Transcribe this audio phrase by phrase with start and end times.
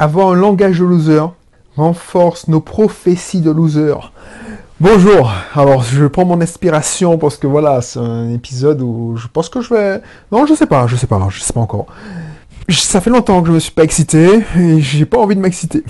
[0.00, 1.22] Avoir un langage de loser
[1.76, 3.94] renforce nos prophéties de loser.
[4.80, 9.48] Bonjour, alors je prends mon inspiration parce que voilà, c'est un épisode où je pense
[9.48, 10.00] que je vais...
[10.32, 11.86] Non, je sais pas, je sais pas, je sais pas encore.
[12.68, 15.84] Ça fait longtemps que je me suis pas excité et j'ai pas envie de m'exciter.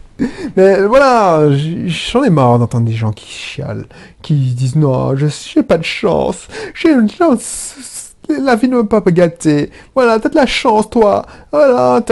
[0.56, 1.48] Mais voilà,
[1.86, 3.86] j'en ai marre d'entendre des gens qui chialent,
[4.20, 8.86] qui disent non, je j'ai pas de chance, j'ai une chance, la vie ne veut
[8.86, 9.70] pas gâter.
[9.94, 11.24] Voilà, t'as de la chance, toi.
[11.52, 12.02] Voilà,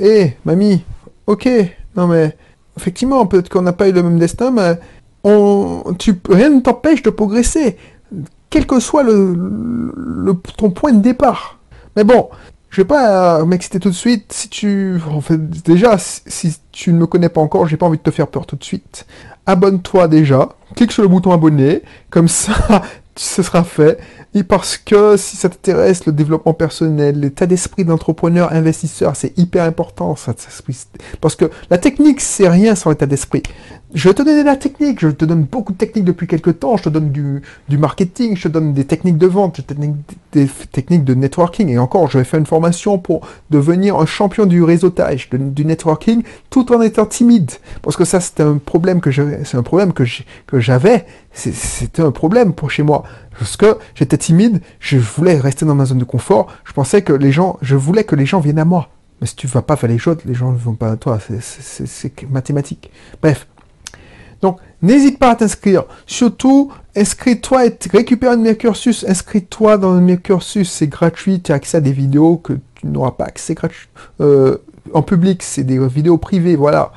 [0.00, 0.82] hé, mamie,
[1.26, 1.48] ok,
[1.96, 2.36] non mais,
[2.76, 4.78] effectivement, peut-être qu'on n'a pas eu le même destin, mais
[5.24, 7.76] on, tu, rien ne t'empêche de progresser,
[8.50, 11.58] quel que soit le, ton point de départ.
[11.96, 12.28] Mais bon,
[12.70, 14.32] je vais pas m'exciter tout de suite.
[14.32, 17.98] Si tu, en fait, déjà, si tu ne me connais pas encore, j'ai pas envie
[17.98, 19.06] de te faire peur tout de suite.
[19.46, 20.48] Abonne-toi déjà.
[20.74, 21.82] Clique sur le bouton abonner.
[22.10, 22.82] Comme ça,
[23.16, 23.98] ce sera fait.
[24.36, 29.64] Et parce que si ça t'intéresse, le développement personnel, l'état d'esprit d'entrepreneur, investisseur, c'est hyper
[29.64, 30.16] important.
[30.16, 30.34] Ça,
[31.20, 33.44] parce que la technique, c'est rien sans l'état d'esprit.
[33.94, 36.82] Je te donner la technique, je te donne beaucoup de techniques depuis quelques temps, je
[36.82, 37.42] te donne du,
[37.78, 39.60] marketing, je te donne des techniques de vente,
[40.32, 44.46] des techniques de networking, et encore, je vais faire une formation pour devenir un champion
[44.46, 47.52] du réseautage, du networking, tout en étant timide.
[47.82, 49.12] Parce que ça, c'était un problème que
[49.44, 50.04] c'est un problème que
[50.58, 53.04] j'avais, c'était un problème pour chez moi.
[53.38, 57.12] Parce que j'étais timide, je voulais rester dans ma zone de confort, je pensais que
[57.12, 58.88] les gens, je voulais que les gens viennent à moi.
[59.20, 61.18] Mais si tu vas pas faire les choses, les gens ne vont pas à toi,
[61.40, 62.90] c'est mathématique.
[63.22, 63.46] Bref,
[64.44, 65.84] donc, n'hésite pas à t'inscrire.
[66.04, 69.02] Surtout, inscris-toi et récupère un de mes cursus.
[69.08, 71.40] Inscris-toi dans mes cursus, c'est gratuit.
[71.40, 73.88] Tu as accès à des vidéos que tu n'auras pas accès gratuit.
[74.20, 74.58] Euh,
[74.92, 76.92] en public, c'est des vidéos privées, voilà.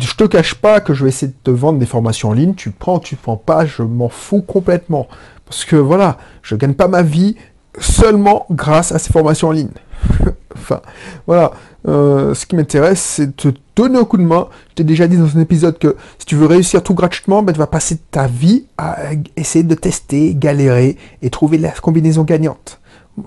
[0.00, 2.54] Je te cache pas que je vais essayer de te vendre des formations en ligne.
[2.54, 5.06] Tu prends, tu prends pas, je m'en fous complètement.
[5.48, 7.36] Parce que voilà, je gagne pas ma vie
[7.80, 9.70] seulement grâce à ces formations en ligne.
[10.54, 10.80] enfin,
[11.26, 11.52] voilà.
[11.86, 14.48] Euh, ce qui m'intéresse, c'est de te donner un coup de main.
[14.70, 17.52] Je t'ai déjà dit dans un épisode que si tu veux réussir tout gratuitement, ben,
[17.52, 18.98] tu vas passer ta vie à
[19.36, 22.80] essayer de tester, galérer et trouver la combinaison gagnante.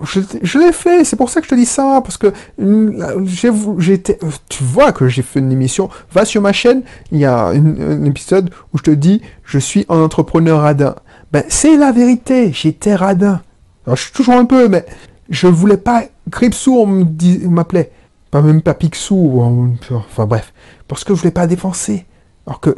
[0.04, 2.32] Je, l'ai fait, c'est pour ça que je te dis ça, parce que
[3.24, 4.02] j'ai,
[4.48, 5.90] tu vois que j'ai fait une émission.
[6.12, 9.84] Va sur ma chaîne, il y a un épisode où je te dis, je suis
[9.88, 10.94] un entrepreneur radin.
[11.32, 13.40] Ben, c'est la vérité, j'étais radin.
[13.86, 14.84] Alors, je suis toujours un peu, mais
[15.30, 16.04] je voulais pas.
[16.28, 16.86] Gripsou, on
[17.50, 17.90] m'appelait.
[18.30, 19.42] Pas même pas Picsou,
[19.90, 20.54] enfin bref.
[20.88, 22.06] Parce que je voulais pas dépenser.
[22.46, 22.74] Alors que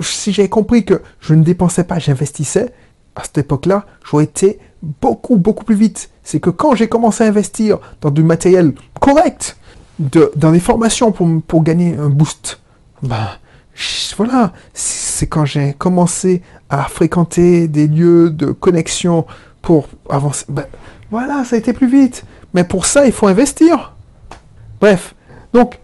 [0.00, 2.72] si j'avais compris que je ne dépensais pas, j'investissais,
[3.16, 6.10] à cette époque-là, j'aurais été beaucoup, beaucoup plus vite.
[6.22, 9.56] C'est que quand j'ai commencé à investir dans du matériel correct,
[9.98, 12.60] de, dans des formations pour, pour gagner un boost,
[13.02, 13.28] ben,
[14.16, 19.26] voilà, c'est quand j'ai commencé à fréquenter des lieux de connexion
[19.62, 20.44] pour avancer.
[20.48, 20.64] Ben,
[21.10, 22.24] voilà, ça a été plus vite.
[22.54, 23.94] Mais pour ça, il faut investir.
[24.80, 25.14] Bref,
[25.52, 25.78] donc,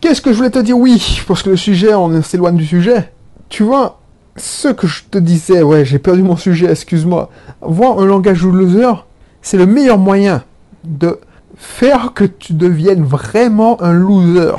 [0.00, 0.78] qu'est-ce que je voulais te dire?
[0.78, 3.12] Oui, parce que le sujet, on s'éloigne du sujet.
[3.48, 4.00] Tu vois,
[4.36, 7.30] ce que je te disais, ouais, j'ai perdu mon sujet, excuse-moi.
[7.60, 9.04] Voir un langage loser,
[9.42, 10.42] c'est le meilleur moyen
[10.84, 11.18] de
[11.56, 14.56] faire que tu deviennes vraiment un loser.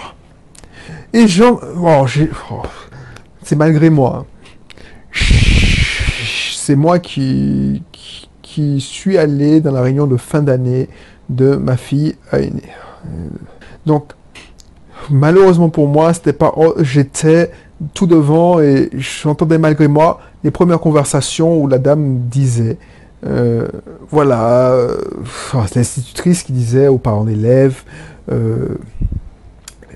[1.13, 2.05] Et genre, oh,
[2.51, 2.61] oh,
[3.43, 4.25] c'est malgré moi.
[6.69, 7.81] C'est moi qui,
[8.77, 10.87] suis allé dans la réunion de fin d'année
[11.27, 12.61] de ma fille aînée.
[13.87, 14.13] Donc,
[15.09, 17.49] malheureusement pour moi, c'était pas, oh, j'étais
[17.95, 22.77] tout devant et j'entendais malgré moi les premières conversations où la dame disait,
[23.25, 23.67] euh,
[24.11, 24.95] voilà, euh,
[25.73, 27.81] l'institutrice qui disait aux parents d'élèves,
[28.31, 28.77] euh,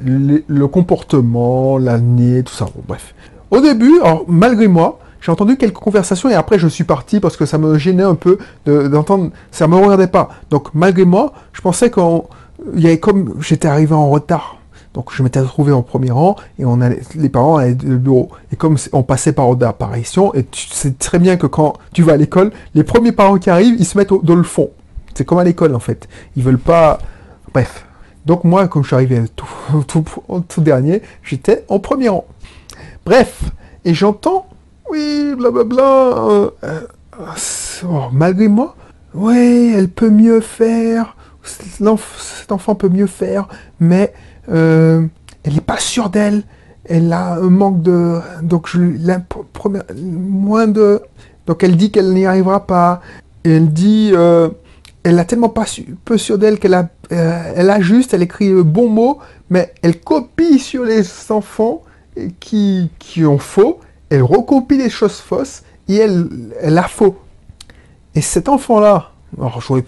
[0.03, 2.65] le, comportement, l'année, tout ça.
[2.87, 3.13] bref.
[3.51, 7.37] Au début, alors, malgré moi, j'ai entendu quelques conversations et après je suis parti parce
[7.37, 10.29] que ça me gênait un peu d'entendre, ça me regardait pas.
[10.49, 12.25] Donc malgré moi, je pensais qu'on
[12.75, 14.57] il y avait comme j'étais arrivé en retard.
[14.93, 18.29] Donc je m'étais retrouvé en premier rang et on allait, les parents allaient au bureau.
[18.51, 22.03] Et comme on passait par ordre d'apparition, et tu sais très bien que quand tu
[22.03, 24.71] vas à l'école, les premiers parents qui arrivent, ils se mettent dans le fond.
[25.15, 26.09] C'est comme à l'école en fait.
[26.35, 26.99] Ils veulent pas.
[27.53, 27.85] Bref.
[28.25, 29.47] Donc moi, comme je suis arrivé tout,
[29.87, 30.03] tout,
[30.49, 32.25] tout dernier, j'étais en premier rang.
[33.05, 33.43] Bref.
[33.85, 34.47] Et j'entends,
[34.93, 35.83] oui, blablabla.
[35.83, 36.49] Euh,
[37.83, 38.75] oh, malgré moi,
[39.13, 43.47] ouais, elle peut mieux faire cet enfant peut mieux faire,
[43.79, 44.13] mais
[44.49, 45.05] euh,
[45.43, 46.43] elle n'est pas sûre d'elle.
[46.85, 48.19] Elle a un manque de.
[48.41, 49.21] Donc, je, la
[49.95, 51.01] moins de.
[51.47, 53.01] Donc, elle dit qu'elle n'y arrivera pas.
[53.43, 54.11] Elle dit.
[54.13, 54.49] Euh,
[55.05, 55.65] elle a tellement pas
[56.05, 59.19] peu sûre d'elle qu'elle a, euh, elle a juste, elle écrit le bon mot,
[59.49, 61.81] mais elle copie sur les enfants
[62.39, 63.81] qui, qui ont faux.
[64.13, 66.29] Elle recopie les choses fausses et elle,
[66.61, 67.17] elle a faux.
[68.13, 69.83] Et cet enfant-là, alors, j'aurais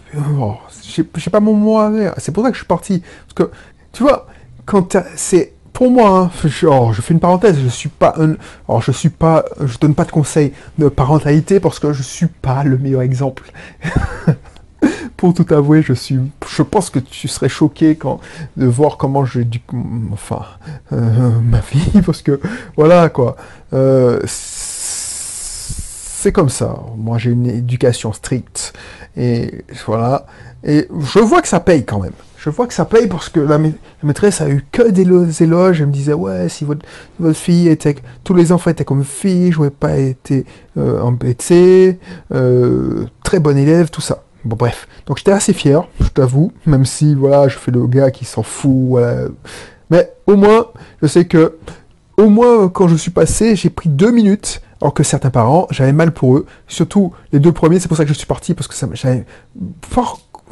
[1.15, 2.13] j'ai pas mon mot à dire.
[2.17, 3.03] C'est pour ça que je suis parti.
[3.27, 3.55] Parce que,
[3.93, 4.25] tu vois,
[4.65, 8.35] quand c'est pour moi, hein, je, oh, je, fais une parenthèse, je suis pas un,
[8.67, 12.27] alors je suis pas, je donne pas de conseils de parentalité parce que je suis
[12.27, 13.43] pas le meilleur exemple.
[15.17, 18.19] pour tout avouer, je suis, je pense que tu serais choqué quand
[18.57, 19.61] de voir comment j'ai dû,
[20.11, 20.45] enfin,
[20.93, 22.39] euh, ma fille, parce que
[22.75, 23.35] voilà quoi,
[23.73, 24.71] euh, c'est
[26.31, 26.79] comme ça.
[26.97, 28.73] Moi, j'ai une éducation stricte
[29.15, 30.25] et voilà,
[30.63, 33.39] et je vois que ça paye quand même je vois que ça paye parce que
[33.39, 33.59] la,
[34.03, 35.81] maîtresse a eu que des éloges.
[35.81, 36.85] Elle me disait, ouais, si votre,
[37.33, 37.95] fille était...
[38.23, 40.45] Tous les enfants étaient comme fille, je n'aurais pas été
[40.77, 41.97] euh, embêté,
[42.29, 44.24] très bon élève, tout ça.
[44.45, 44.87] Bon, bref.
[45.05, 48.43] Donc j'étais assez fier, je t'avoue, même si, voilà, je fais le gars qui s'en
[48.43, 49.01] fout,
[49.89, 50.67] Mais au moins,
[51.01, 51.57] je sais que,
[52.17, 55.93] au moins, quand je suis passé, j'ai pris deux minutes alors que certains parents, j'avais
[55.93, 56.45] mal pour eux.
[56.67, 59.25] Surtout les deux premiers, c'est pour ça que je suis parti, parce que ça j'avais...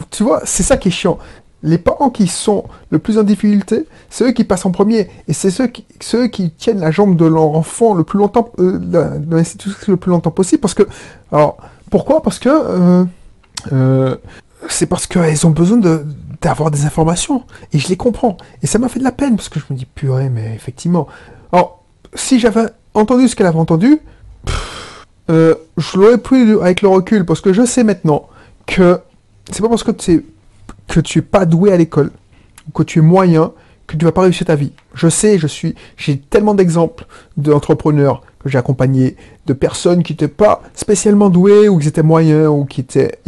[0.10, 1.20] Tu vois, c'est ça qui est chiant
[1.64, 5.10] les parents qui sont le plus en difficulté, c'est eux qui passent en premier.
[5.28, 9.96] Et c'est ceux qui, tiennent la jambe de leur enfant le plus longtemps, euh, le
[9.96, 10.60] plus longtemps possible.
[10.60, 10.84] Parce que,
[11.32, 11.58] alors,
[11.90, 12.22] pourquoi?
[12.22, 13.06] Parce que, euh,
[13.72, 14.18] euh,
[14.70, 15.80] c'est parce qu'ils ont besoin
[16.42, 17.44] d'avoir des informations.
[17.72, 18.38] Et je les comprends.
[18.62, 21.08] Et ça m'a fait de la peine, parce que je me dis, purée, mais effectivement.
[21.52, 21.84] Alors,
[22.14, 24.00] si j'avais entendu ce qu'elle avait entendu,
[25.30, 28.28] je l'aurais pris avec le recul, parce que je sais maintenant
[28.66, 29.00] que
[29.52, 30.24] c'est pas parce que c'est
[30.88, 32.12] que tu es pas doué à l'école,
[32.68, 33.52] ou que tu es moyen,
[33.88, 34.72] que tu vas pas réussir ta vie.
[34.94, 37.06] Je sais, je suis, j'ai tellement d'exemples
[37.38, 39.16] d'entrepreneurs que j'ai accompagnés,
[39.46, 43.20] de personnes qui n'étaient pas spécialement douées, ou qui étaient moyens, ou qui étaient,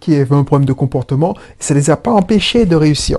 [0.00, 3.18] qui avaient un problème de comportement, et ça les a pas empêchés de réussir.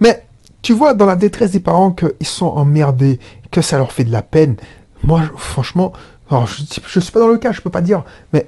[0.00, 0.24] Mais,
[0.62, 3.18] tu vois, dans la détresse des parents, qu'ils sont emmerdés,
[3.50, 4.56] que ça leur fait de la peine.
[5.04, 5.92] Moi, franchement,
[6.30, 8.46] je, je suis pas dans le cas, je peux pas dire, mais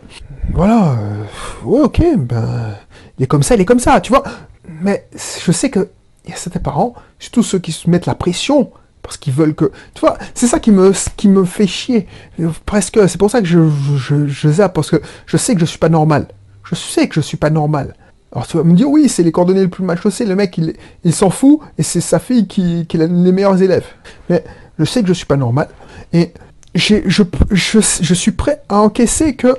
[0.53, 1.25] voilà, euh,
[1.65, 2.75] ouais, ok, ben,
[3.19, 4.23] il est comme ça, il est comme ça, tu vois.
[4.81, 5.89] Mais je sais que
[6.25, 8.71] il y a certains parents, surtout ceux qui se mettent la pression,
[9.03, 12.07] parce qu'ils veulent que, tu vois, c'est ça qui me, qui me fait chier,
[12.65, 12.99] presque.
[13.09, 15.91] C'est pour ça que je, je, je parce que je sais que je suis pas
[15.91, 16.27] normal.
[16.65, 17.95] Je sais que je suis pas normal.
[18.33, 20.59] Alors tu vas me dire, oui, c'est les coordonnées les plus mal chaussées, le mec,
[20.59, 20.75] il,
[21.05, 23.87] il s'en fout, et c'est sa fille qui, qui a les meilleurs élèves.
[24.29, 24.43] Mais
[24.79, 25.69] je sais que je suis pas normal,
[26.13, 26.33] et
[26.75, 29.55] je, je, je, suis prêt à encaisser que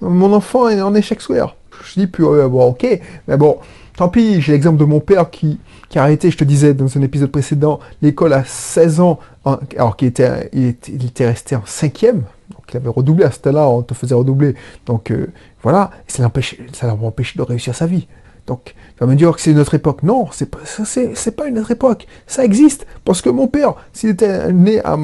[0.00, 1.56] mon enfant est en échec scolaire.
[1.84, 3.58] Je dis, puis, bon, ok, mais bon,
[4.00, 5.58] tant pis, j'ai l'exemple de mon père qui,
[5.90, 9.94] qui a arrêté, je te disais dans un épisode précédent, l'école à 16 ans, alors
[9.94, 13.82] qu'il était, il était, resté en cinquième, donc il avait redoublé à ce temps-là, on
[13.82, 14.54] te faisait redoubler.
[14.86, 15.26] Donc euh,
[15.62, 18.08] voilà, ça l'a empêché de réussir sa vie.
[18.46, 20.02] Donc, tu vas me dire que c'est une autre époque.
[20.02, 22.06] Non, c'est pas, c'est, pas une autre époque.
[22.26, 22.86] Ça existe.
[23.04, 24.96] Parce que mon père, s'il était né à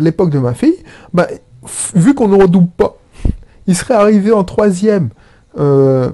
[0.00, 0.78] l'époque de ma fille,
[1.12, 1.28] bah,
[1.94, 2.96] vu qu'on ne redouble pas,
[3.66, 5.10] il serait arrivé en troisième
[5.58, 6.10] euh,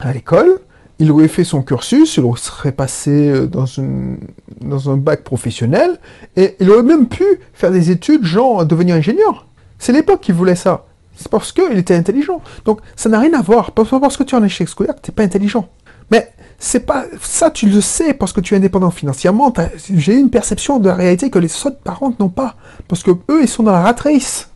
[0.00, 0.60] à l'école,
[0.98, 4.18] il aurait fait son cursus, il serait passé euh, dans, une,
[4.60, 5.98] dans un bac professionnel,
[6.36, 9.46] et il aurait même pu faire des études, genre devenir ingénieur.
[9.78, 10.86] C'est l'époque qui voulait ça.
[11.16, 12.40] C'est parce qu'il était intelligent.
[12.64, 13.72] Donc ça n'a rien à voir.
[13.72, 15.68] Parce que tu es en échec scolaire tu n'es pas intelligent.
[16.10, 19.52] Mais c'est pas ça, tu le sais parce que tu es indépendant financièrement.
[19.94, 22.56] J'ai une perception de la réalité que les autres parents n'ont pas.
[22.86, 24.50] Parce que eux, ils sont dans la rat race.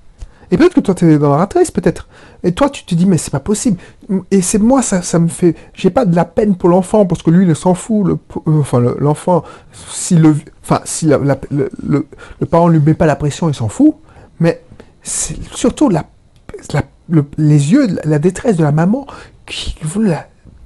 [0.51, 2.09] Et peut-être que toi, tu es dans la rat race, peut-être.
[2.45, 3.79] Et toi, tu te dis, mais c'est pas possible.
[4.31, 5.55] Et c'est moi, ça, me fait.
[5.75, 8.07] J'ai pas de la peine pour l'enfant, parce que lui, il s'en fout.
[8.07, 8.19] Le,
[8.49, 9.45] euh, enfin, l'enfant,
[9.89, 11.21] si le, enfin, si le,
[11.87, 13.95] le, parent lui met pas la pression, il s'en fout.
[14.41, 14.63] Mais
[15.03, 16.05] c'est surtout la,
[17.39, 19.07] les yeux, la détresse de la maman,
[19.47, 19.77] qui,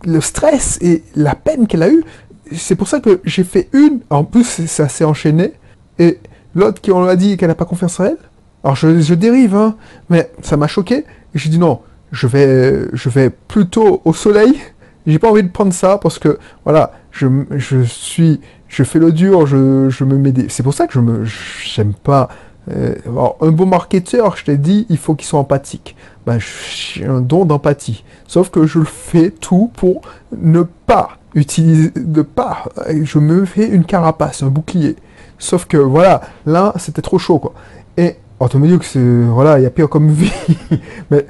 [0.04, 2.04] le stress et la peine qu'elle a eue.
[2.52, 4.00] C'est pour ça que j'ai fait une.
[4.08, 5.52] En plus, ça s'est enchaîné.
[5.98, 6.20] Et
[6.54, 8.18] l'autre qui on lui a dit qu'elle n'a pas confiance en elle.
[8.64, 9.76] Alors je, dérive, hein,
[10.08, 11.04] mais ça m'a choqué.
[11.36, 11.80] Et j'ai dit non,
[12.12, 14.58] je vais, je vais plutôt au soleil.
[15.06, 19.12] J'ai pas envie de prendre ça parce que voilà, je, je suis, je fais le
[19.12, 20.48] dur, je, je me mets des.
[20.48, 22.30] C'est pour ça que je me, j'aime pas.
[22.74, 22.94] Euh,
[23.42, 25.94] un bon marketeur, je t'ai dit, il faut qu'il soit empathique.
[26.24, 28.02] Ben, j'ai un don d'empathie.
[28.26, 30.00] Sauf que je fais tout pour
[30.34, 32.64] ne pas utiliser, de pas.
[32.88, 34.96] Je me fais une carapace, un bouclier.
[35.38, 37.52] Sauf que voilà, là, c'était trop chaud, quoi.
[37.98, 40.32] Et on te me dit que c'est, voilà, il y a pire comme vie.
[41.10, 41.26] Mais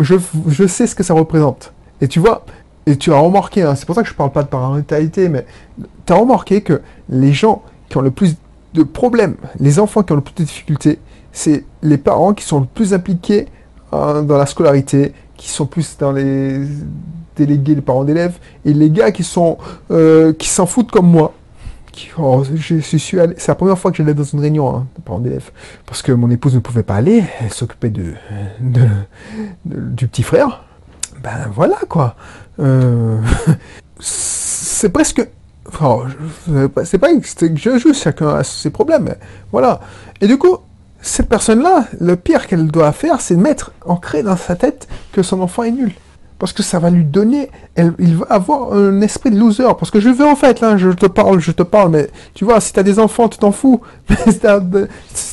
[0.00, 0.16] je,
[0.48, 1.72] je, sais ce que ça représente.
[2.00, 2.44] Et tu vois,
[2.86, 5.46] et tu as remarqué, hein, c'est pour ça que je parle pas de parentalité, mais
[6.06, 8.36] tu as remarqué que les gens qui ont le plus
[8.74, 10.98] de problèmes, les enfants qui ont le plus de difficultés,
[11.32, 13.46] c'est les parents qui sont le plus impliqués
[13.92, 16.60] hein, dans la scolarité, qui sont plus dans les
[17.36, 19.58] délégués, les parents d'élèves, et les gars qui sont
[19.90, 21.32] euh, qui s'en foutent comme moi,
[22.18, 25.50] Oh, c'est la première fois que j'allais dans une réunion hein, parents d'élèves,
[25.86, 28.14] parce que mon épouse ne pouvait pas aller, elle s'occupait de,
[29.64, 30.64] du petit frère.
[31.22, 32.16] Ben voilà quoi.
[32.60, 33.18] Euh,
[34.00, 35.26] c'est presque,
[36.48, 39.14] je- c'est pas que je joue, chacun a ses problèmes,
[39.52, 39.80] voilà.
[40.20, 40.56] Et du coup,
[41.02, 45.22] cette personne-là, le pire qu'elle doit faire, c'est de mettre ancré dans sa tête que
[45.22, 45.92] son enfant est nul.
[46.40, 49.74] Parce que ça va lui donner, il va avoir un esprit de loser.
[49.78, 52.46] Parce que je veux en fait, là, je te parle, je te parle, mais tu
[52.46, 53.82] vois, si t'as des enfants, tu t'en fous.
[54.26, 54.58] Si t'as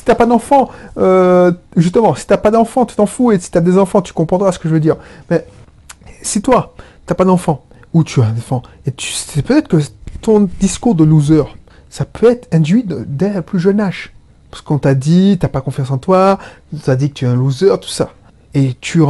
[0.04, 3.32] t'as pas d'enfants, euh, justement, si t'as pas d'enfants, tu t'en fous.
[3.32, 4.96] Et si t'as des enfants, tu comprendras ce que je veux dire.
[5.30, 5.46] Mais
[6.20, 6.74] si toi,
[7.06, 9.78] t'as pas d'enfant, ou tu as un enfant, et tu, c'est peut-être que
[10.20, 11.44] ton discours de loser,
[11.88, 14.12] ça peut être induit dès un plus jeune âge.
[14.50, 16.38] Parce qu'on t'a dit, t'as pas confiance en toi,
[16.74, 18.10] on t'a dit que tu es un loser, tout ça.
[18.54, 19.02] Et tu,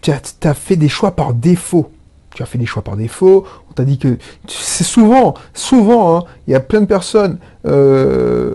[0.00, 1.90] tu as, fait des choix par défaut.
[2.34, 3.44] Tu as fait des choix par défaut.
[3.70, 7.38] On t'a dit que c'est souvent, souvent, hein, il y a plein de personnes.
[7.66, 8.54] euh,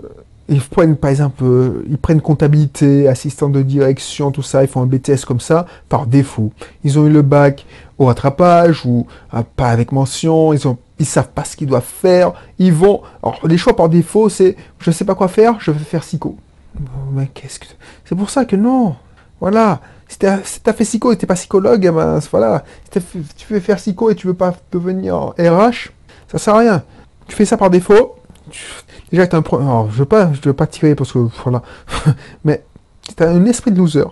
[0.50, 4.64] ils prennent par exemple, euh, ils prennent comptabilité, assistant de direction, tout ça.
[4.64, 6.52] Ils font un BTS comme ça par défaut.
[6.82, 7.64] Ils ont eu le bac
[7.98, 10.52] au rattrapage ou ah, pas avec mention.
[10.52, 12.32] Ils ont, ils savent pas ce qu'ils doivent faire.
[12.58, 13.00] Ils vont.
[13.44, 16.36] Les choix par défaut, c'est je sais pas quoi faire, je vais faire psycho.
[17.12, 17.66] Mais qu'est-ce que
[18.04, 18.96] c'est pour ça que non.
[19.40, 19.80] Voilà.
[20.10, 22.64] Si t'as fait psycho et t'es pas psychologue, eh ben voilà.
[22.92, 25.90] Si fait- tu veux faire psycho et tu veux pas devenir RH,
[26.30, 26.82] ça sert à rien.
[27.28, 28.16] Tu fais ça par défaut.
[28.50, 28.60] Tu-
[29.12, 31.62] déjà t'as un pro- Alors, je veux pas, je veux pas tirer parce que voilà.
[32.44, 32.64] mais
[33.14, 34.02] t'as un esprit de loser,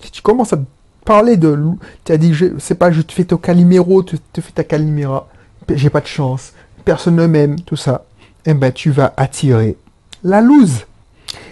[0.00, 0.58] si tu commences à
[1.04, 1.58] parler de,
[2.04, 4.62] tu as dit, je- c'est pas, je te fais ton caliméro, tu te fais ta
[4.62, 5.26] caliméra,
[5.68, 6.52] j'ai pas de chance,
[6.84, 8.04] personne ne m'aime, tout ça.
[8.46, 9.76] Eh ben tu vas attirer
[10.22, 10.86] la loose.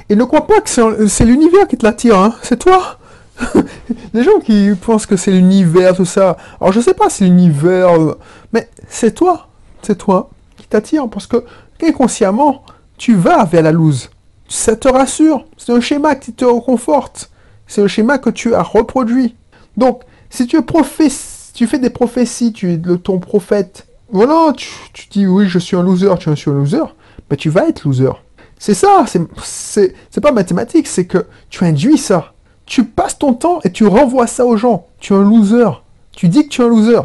[0.08, 0.70] Et ne crois pas que
[1.08, 2.34] c'est l'univers qui te l'attire, hein.
[2.42, 2.97] c'est toi.
[4.14, 6.36] Les gens qui pensent que c'est l'univers, tout ça.
[6.60, 8.18] Alors je sais pas si l'univers, euh,
[8.52, 9.48] mais c'est toi,
[9.82, 11.44] c'est toi qui t'attire parce que
[11.82, 12.64] inconsciemment,
[12.96, 14.10] tu vas vers la loose.
[14.48, 15.44] Ça te rassure.
[15.56, 17.30] C'est un schéma qui te reconforte.
[17.66, 19.36] C'est un schéma que tu as reproduit.
[19.76, 20.58] Donc, si tu,
[21.54, 24.70] tu fais des prophéties, tu es le, ton prophète, voilà, tu,
[25.10, 26.84] dis oui, je suis un loser, tu es un loser,
[27.28, 28.12] ben tu vas être loser.
[28.58, 32.32] C'est ça, c'est pas mathématique, c'est que tu induis ça.
[32.68, 34.86] Tu passes ton temps et tu renvoies ça aux gens.
[35.00, 35.70] Tu es un loser.
[36.12, 37.00] Tu dis que tu es un loser.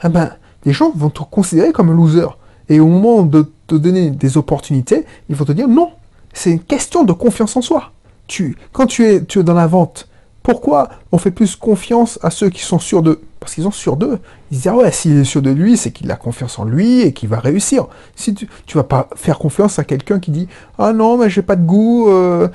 [0.00, 0.30] Ah ben,
[0.64, 2.26] les gens vont te considérer comme un loser.
[2.68, 5.90] Et au moment de te donner des opportunités, ils vont te dire non.
[6.32, 7.90] C'est une question de confiance en soi.
[8.28, 10.08] Tu, quand tu es, tu es dans la vente,
[10.42, 13.20] pourquoi on fait plus confiance à ceux qui sont sûrs d'eux?
[13.40, 14.18] Parce qu'ils sont sûrs d'eux.
[14.50, 16.64] Ils se disent, ah ouais, s'il est sûr de lui, c'est qu'il a confiance en
[16.64, 17.86] lui et qu'il va réussir.
[18.14, 20.46] Si tu, tu vas pas faire confiance à quelqu'un qui dit,
[20.78, 22.08] ah non, mais j'ai pas de goût.
[22.08, 22.48] euh,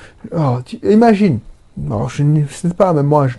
[0.64, 1.40] tu- imagine.
[1.86, 3.36] Alors, je ne sais pas, même moi, je,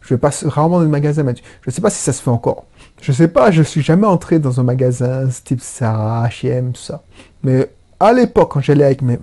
[0.00, 2.30] je vais pas rarement dans les magasins, mais je sais pas si ça se fait
[2.30, 2.64] encore.
[3.00, 7.02] Je sais pas, je suis jamais entré dans un magasin type Sarah, H&M, tout ça.
[7.42, 9.18] Mais à l'époque, quand j'allais avec mes,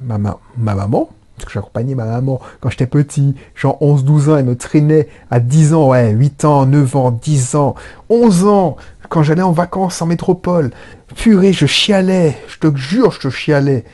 [0.00, 0.38] ma- ma
[0.74, 5.08] maman, parce que j'accompagnais ma maman quand j'étais petit, genre 11-12 ans, elle me traînait
[5.30, 7.74] à 10 ans, ouais, 8 ans, 9 ans, 10 ans,
[8.10, 8.76] 11 ans,
[9.08, 10.70] quand j'allais en vacances en métropole.
[11.16, 13.84] Purée, je chialais, je te jure, je te chialais.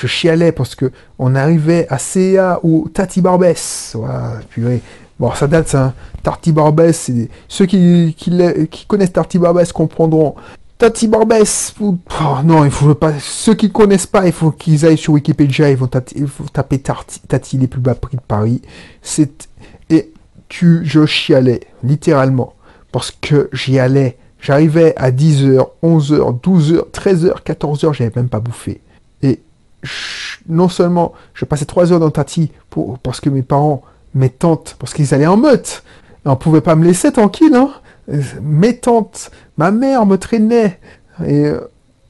[0.00, 3.96] Je chialais parce que on arrivait à CA ou Tati Barbès.
[4.50, 4.80] Purée.
[5.18, 5.84] Bon, ça date, ça.
[5.86, 5.94] hein.
[6.22, 8.16] Tati Barbès, c'est des- ceux qui,
[8.88, 10.34] connaissent Tati Barbès comprendront.
[10.78, 11.94] Tati Barbès, oh,
[12.44, 13.12] non, il faut pas.
[13.20, 17.56] Ceux qui connaissent pas, il faut qu'ils aillent sur Wikipédia, ils vont taper Tarti- Tati
[17.58, 18.62] les plus bas prix de Paris.
[19.90, 20.12] Et
[20.48, 22.54] tu, je chialais littéralement
[22.90, 24.16] parce que j'y allais.
[24.40, 28.80] J'arrivais à 10h, 11h, 12h, 13h, 14h, j'avais même pas bouffé.
[30.48, 33.82] Non seulement je passais 3 heures dans Tati pour, parce que mes parents,
[34.14, 35.82] mes tantes, parce qu'ils allaient en meute,
[36.24, 37.70] on pouvait pas me laisser tranquille, hein.
[38.42, 40.80] Mes tantes, ma mère me traînait
[41.24, 41.60] et, euh,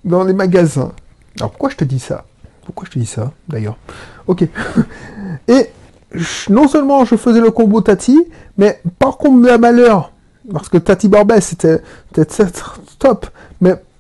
[0.04, 0.92] dans les magasins.
[1.38, 2.24] Alors pourquoi je te dis ça?
[2.64, 3.76] Pourquoi je te dis ça d'ailleurs?
[4.26, 4.44] Ok.
[5.48, 5.68] Et
[6.48, 8.26] non seulement je faisais le combo Tati,
[8.56, 10.12] mais par contre malheur,
[10.52, 11.80] parce que Tati Barbès c'était
[12.98, 13.26] top,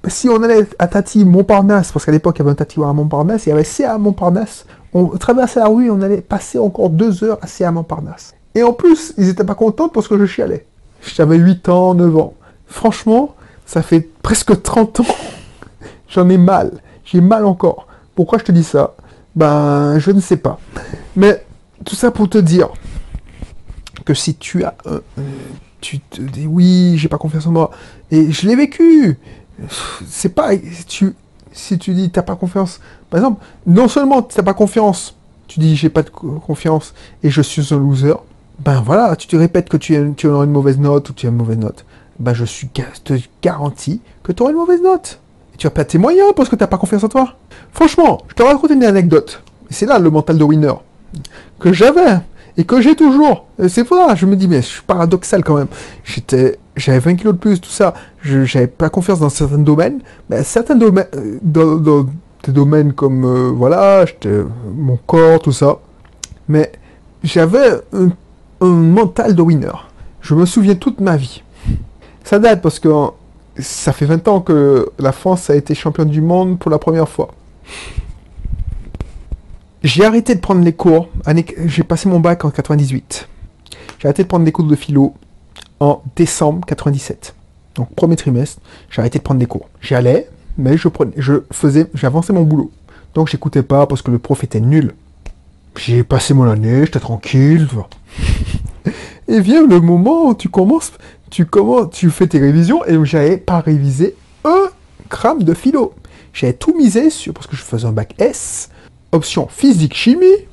[0.08, 2.92] si on allait à Tati Montparnasse, parce qu'à l'époque il y avait un Tati à
[2.92, 6.90] Montparnasse, il y avait CA à Montparnasse, on traversait la rue, on allait passer encore
[6.90, 8.34] deux heures à CA à Montparnasse.
[8.54, 10.66] Et en plus, ils étaient pas contents parce que je chialais.
[11.00, 12.34] J'avais 8 ans, 9 ans.
[12.66, 15.06] Franchement, ça fait presque 30 ans.
[16.08, 16.82] J'en ai mal.
[17.04, 17.86] J'ai mal encore.
[18.14, 18.94] Pourquoi je te dis ça?
[19.34, 20.58] Ben, je ne sais pas.
[21.16, 21.44] Mais
[21.84, 22.68] tout ça pour te dire
[24.04, 24.74] que si tu as,
[25.80, 27.70] tu te dis oui, j'ai pas confiance en moi,
[28.10, 29.18] et je l'ai vécu.
[30.08, 30.50] C'est pas,
[30.88, 31.14] tu,
[31.52, 35.14] si tu dis t'as pas confiance, par exemple, non seulement t'as pas confiance,
[35.48, 38.14] tu dis j'ai pas de co- confiance et je suis un loser,
[38.58, 41.30] ben voilà, tu te répètes que tu, as- auras une mauvaise note ou tu as
[41.30, 41.84] une mauvaise note,
[42.18, 45.18] ben je suis, te garantis que tu auras une mauvaise note.
[45.54, 47.34] Et tu vas perdre tes moyens parce que t'as pas confiance en toi.
[47.72, 49.42] Franchement, je te raconte une anecdote.
[49.68, 50.72] C'est là le mental de winner.
[51.58, 52.20] Que j'avais
[52.56, 53.46] et que j'ai toujours.
[53.68, 55.66] C'est voilà, je me dis, mais je suis paradoxal quand même.
[56.04, 57.94] J'étais j'avais 20 kilos de plus, tout ça.
[58.22, 60.00] Je j'avais pas confiance dans certains domaines.
[60.30, 62.06] Mais certains domaines, euh, dans,
[62.44, 64.42] des domaines comme, euh, voilà, j'étais-
[64.74, 65.78] mon corps, tout ça.
[66.48, 66.72] Mais
[67.22, 68.08] j'avais un,
[68.60, 69.72] un mental de winner.
[70.20, 71.42] Je me souviens toute ma vie.
[72.24, 73.06] Ça date parce que euh,
[73.58, 77.08] ça fait 20 ans que la France a été championne du monde pour la première
[77.08, 77.28] fois.
[79.82, 81.08] J'ai arrêté de prendre les cours.
[81.66, 83.28] J'ai passé mon bac en 98.
[83.98, 85.14] J'ai arrêté de prendre des cours de philo
[85.82, 87.34] en décembre 97.
[87.74, 89.68] Donc premier trimestre, j'ai arrêté de prendre des cours.
[89.80, 92.70] J'y allais, mais je prenais, je faisais, j'avançais mon boulot.
[93.14, 94.94] Donc j'écoutais pas parce que le prof était nul.
[95.76, 97.66] J'ai passé mon année, j'étais tranquille.
[99.28, 100.92] Et vient le moment où tu commences,
[101.30, 104.68] tu commences, tu fais tes révisions et j'avais pas révisé un
[105.10, 105.94] gramme de philo.
[106.32, 108.70] J'avais tout misé sur, parce que je faisais un bac S,
[109.10, 110.46] option physique chimie.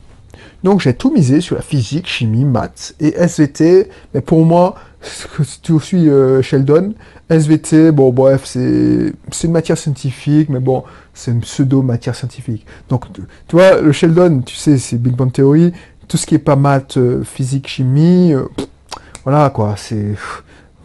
[0.64, 3.90] Donc j'ai tout misé sur la physique, chimie, maths et SVT.
[4.14, 6.94] Mais pour moi, si tu suis euh, Sheldon,
[7.30, 9.14] SVT, bon bref, c'est
[9.44, 12.66] une matière scientifique, mais bon, c'est une pseudo-matière scientifique.
[12.90, 15.72] Donc tu vois, le Sheldon, tu sais, c'est Big Bang Theory,
[16.08, 18.44] tout ce qui est pas maths, euh, physique, chimie, euh,
[19.24, 20.16] voilà quoi, c'est...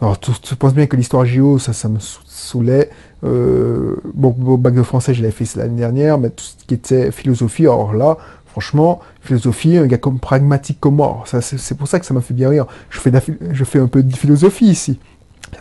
[0.01, 2.89] Alors tu, penses bien que l'histoire géo, ça, ça me saoulait.
[3.23, 7.11] Bon, au bac de français, je l'avais fait l'année dernière, mais tout ce qui était
[7.11, 8.17] philosophie, alors là,
[8.55, 12.33] franchement, philosophie, un gars comme pragmatique comme moi, c'est pour ça que ça m'a fait
[12.33, 12.65] bien rire.
[12.89, 13.11] Je fais,
[13.51, 14.97] je fais un peu de philosophie ici.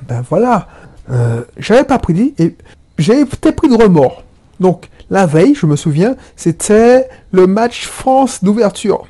[0.07, 0.69] Ben voilà,
[1.11, 2.55] euh, j'avais pas pris, et
[2.97, 4.23] j'avais peut-être pris de remords.
[4.61, 9.09] Donc, la veille, je me souviens, c'était le match France d'ouverture.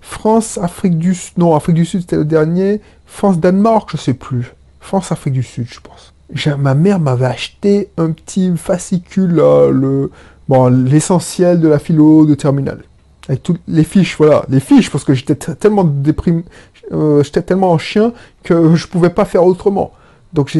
[0.00, 2.80] France-Afrique du Sud, non, Afrique du Sud, c'était le dernier.
[3.06, 4.54] France-Danemark, je sais plus.
[4.80, 6.12] France-Afrique du Sud, je pense.
[6.58, 10.10] Ma mère m'avait acheté un petit fascicule, le,
[10.48, 12.82] bon, l'essentiel de la philo de terminale.
[13.30, 16.42] Avec toutes les fiches, voilà, les fiches, parce que j'étais tellement déprimé,
[16.90, 19.92] euh, j'étais tellement en chien que je pouvais pas faire autrement.
[20.32, 20.52] Donc,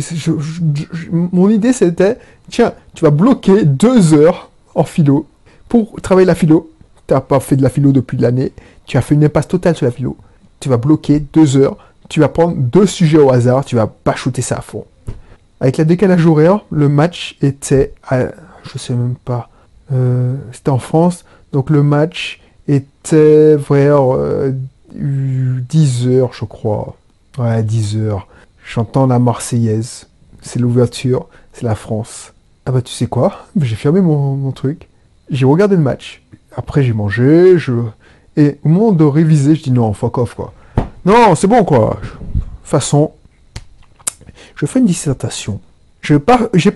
[1.11, 2.17] mon idée, c'était,
[2.49, 5.27] tiens, tu vas bloquer deux heures en philo
[5.69, 6.71] pour travailler la philo.
[7.09, 8.53] Tu n'as pas fait de la philo depuis l'année.
[8.87, 10.17] Tu as fait une impasse totale sur la philo.
[10.61, 11.77] Tu vas bloquer deux heures.
[12.09, 13.65] Tu vas prendre deux sujets au hasard.
[13.65, 14.85] Tu vas pas shooter ça à fond.
[15.59, 18.27] Avec la décalage horaire, le match était à,
[18.63, 19.51] je sais même pas,
[19.93, 21.25] euh, c'était en France.
[21.53, 22.40] Donc le match
[22.75, 24.53] était vers euh,
[24.95, 26.97] 10 heures, je crois.
[27.39, 28.27] Ouais, 10 heures.
[28.65, 30.09] J'entends la Marseillaise.
[30.41, 31.27] C'est l'ouverture.
[31.53, 32.33] C'est la France.
[32.67, 33.47] Ah bah tu sais quoi?
[33.61, 34.89] J'ai fermé mon, mon truc.
[35.31, 36.23] J'ai regardé le match.
[36.57, 37.59] Après j'ai mangé.
[37.59, 37.73] Je...
[38.37, 40.53] Et au moment de réviser, je dis non, fuck off quoi.
[41.05, 41.99] Non, c'est bon quoi.
[42.01, 42.19] De toute
[42.63, 43.13] façon,
[44.55, 45.61] je fais une dissertation.
[46.01, 46.19] Je ne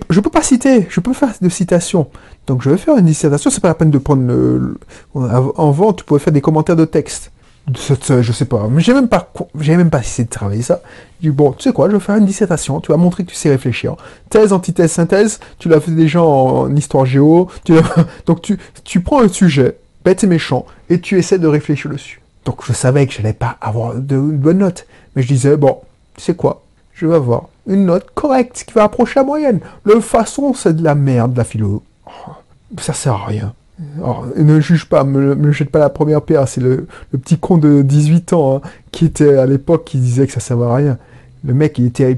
[0.09, 2.07] je peux pas citer, je peux faire de citation.
[2.47, 4.77] Donc je vais faire une dissertation, c'est pas la peine de prendre le...
[5.15, 5.21] le-
[5.57, 7.31] Avant, tu pouvais faire des commentaires de texte.
[7.73, 10.81] Je sais pas, j'ai même pas, j'ai même pas essayé de travailler ça.
[11.19, 13.29] Je dis, bon, tu sais quoi, je vais faire une dissertation, tu vas montrer que
[13.31, 13.95] tu sais réfléchir.
[14.29, 17.49] Thèse, antithèse, synthèse, tu l'as fait déjà en, en histoire géo.
[18.27, 22.21] Donc tu, tu prends un sujet, bête et méchant, et tu essaies de réfléchir dessus.
[22.45, 24.85] Donc je savais que j'allais pas avoir de, de bonnes notes.
[25.15, 25.79] Mais je disais, bon,
[26.15, 26.61] tu sais quoi,
[26.95, 29.59] je vais avoir une note correcte qui va approcher la moyenne.
[29.83, 31.83] Le façon, c'est de la merde, la philo.
[32.07, 32.31] Oh,
[32.79, 33.53] ça sert à rien.
[33.97, 36.47] Alors, ne juge pas, me, jette pas la première pierre.
[36.47, 40.33] C'est le, petit con de 18 ans hein, qui était à l'époque qui disait que
[40.33, 40.97] ça servait à rien.
[41.43, 42.11] Le mec, il était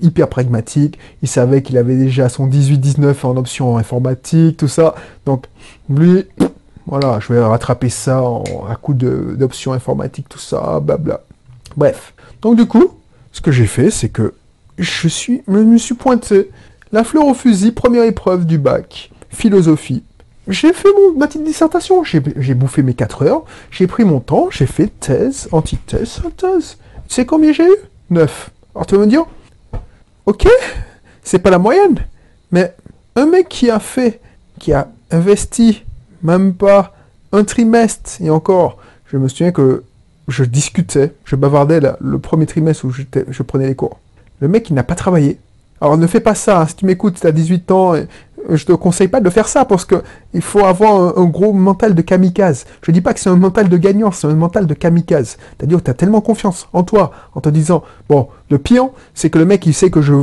[0.00, 0.98] hyper, pragmatique.
[1.22, 4.94] Il savait qu'il avait déjà son 18-19 en option informatique, tout ça.
[5.26, 5.46] Donc,
[5.88, 6.24] lui,
[6.86, 8.24] voilà, je vais rattraper ça
[8.68, 11.20] à coup d'options informatiques, tout ça, blabla.
[11.76, 12.14] Bref.
[12.40, 12.92] Donc, du coup,
[13.32, 14.34] ce que j'ai fait, c'est que
[14.78, 16.50] je suis, me, suis pointé
[16.92, 20.02] la fleur au fusil, première épreuve du bac, philosophie.
[20.48, 24.48] J'ai fait ma petite dissertation, j'ai j'ai bouffé mes 4 heures, j'ai pris mon temps,
[24.50, 26.78] j'ai fait thèse, antithèse, synthèse.
[27.08, 27.76] Tu sais combien j'ai eu?
[28.10, 28.50] 9.
[28.74, 29.24] Alors tu vas me dire,
[30.26, 30.48] ok,
[31.22, 32.06] c'est pas la moyenne,
[32.50, 32.74] mais
[33.14, 34.20] un mec qui a fait,
[34.58, 35.84] qui a investi
[36.22, 36.94] même pas
[37.32, 39.84] un trimestre, et encore, je me souviens que
[40.28, 43.98] je discutais, je bavardais le premier trimestre où je prenais les cours.
[44.40, 45.38] Le mec, il n'a pas travaillé.
[45.82, 46.66] Alors ne fais pas ça, hein.
[46.68, 48.04] si tu m'écoutes, tu as 18 ans, euh,
[48.50, 49.96] je te conseille pas de faire ça parce que
[50.32, 52.66] il faut avoir un, gros mental de kamikaze.
[52.82, 55.38] Je dis pas que c'est un mental de gagnant, c'est un mental de kamikaze.
[55.58, 59.28] C'est-à-dire que tu as tellement confiance en toi, en te disant, bon, le pire, c'est
[59.28, 60.14] que le mec, il sait que je,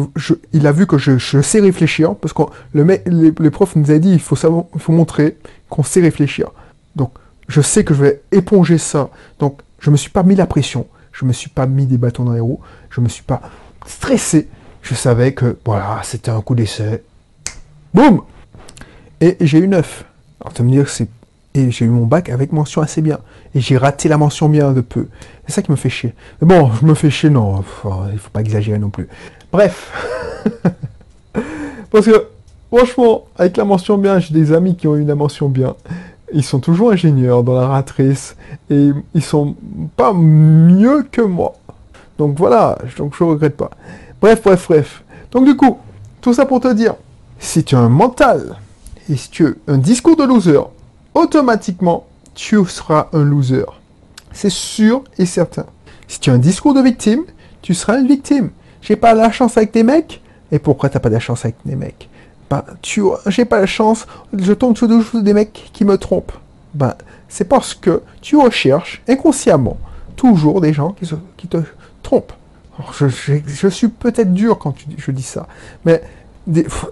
[0.53, 3.75] il a vu que je, je sais réfléchir, parce que le mec, les, les profs
[3.75, 5.37] nous avaient dit, il faut savoir, il faut montrer
[5.69, 6.51] qu'on sait réfléchir.
[6.95, 7.11] Donc,
[7.49, 9.09] je sais que je vais éponger ça.
[9.39, 12.23] Donc, je me suis pas mis la pression, je me suis pas mis des bâtons
[12.23, 13.41] dans les roues, je me suis pas
[13.85, 14.47] stressé.
[14.81, 17.03] Je savais que, voilà, c'était un coup d'essai.
[17.93, 18.21] Boum
[19.21, 20.05] Et j'ai eu 9.
[20.41, 21.09] Alors, dire c'est...
[21.55, 23.19] Et j'ai eu mon bac avec mention assez bien.
[23.55, 25.07] Et j'ai raté la mention bien de peu.
[25.45, 26.13] C'est ça qui me fait chier.
[26.41, 27.57] Mais bon, je me fais chier, non.
[27.57, 29.07] pff, Il faut pas exagérer non plus.
[29.51, 29.91] Bref.
[31.91, 32.27] Parce que,
[32.71, 35.75] franchement, avec la mention bien, j'ai des amis qui ont eu la mention bien.
[36.33, 38.35] Ils sont toujours ingénieurs dans la ratrice
[38.69, 39.55] et ils sont
[39.95, 41.53] pas mieux que moi.
[42.17, 43.71] Donc voilà, donc je regrette pas.
[44.21, 45.03] Bref, bref, bref.
[45.31, 45.77] Donc du coup,
[46.21, 46.95] tout ça pour te dire,
[47.39, 48.57] si tu as un mental
[49.09, 50.59] et si tu as un discours de loser,
[51.13, 53.65] automatiquement, tu seras un loser.
[54.31, 55.65] C'est sûr et certain.
[56.07, 57.23] Si tu as un discours de victime,
[57.61, 58.49] tu seras une victime.
[58.81, 60.21] J'ai pas la chance avec tes mecs.
[60.51, 62.09] Et pourquoi t'as pas la chance avec tes mecs?
[62.49, 66.33] Ben, tu, j'ai pas la chance, je tombe sous des mecs qui me trompent.
[66.73, 66.95] Ben,
[67.27, 69.77] c'est parce que tu recherches inconsciemment
[70.15, 70.95] toujours des gens
[71.37, 71.57] qui, te
[72.03, 72.33] trompent.
[72.97, 75.47] je, suis peut-être dur quand je dis ça,
[75.85, 76.01] mais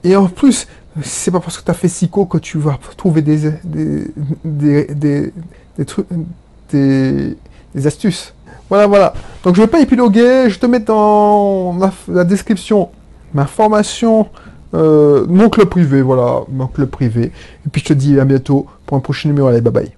[0.04, 0.68] et en plus,
[1.02, 3.52] c'est pas parce que tu as fait psycho que tu vas trouver des,
[4.44, 5.34] des,
[5.86, 6.08] trucs,
[6.72, 7.36] des,
[7.86, 8.34] astuces.
[8.70, 9.14] Voilà, voilà.
[9.44, 12.90] Donc je vais pas épiloguer, je te mets dans la, description
[13.34, 14.28] ma formation,
[14.74, 17.32] euh, mon club privé, voilà, mon club privé.
[17.66, 19.48] Et puis je te dis à bientôt pour un prochain numéro.
[19.48, 19.97] Allez, bye bye.